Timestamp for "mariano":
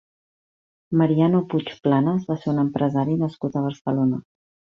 1.01-1.41